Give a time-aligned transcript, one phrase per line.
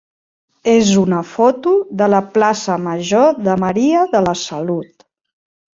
[0.71, 5.11] és una foto de la plaça major de Maria de la Salut.